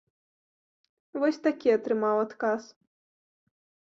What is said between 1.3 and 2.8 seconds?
такі атрымаў адказ.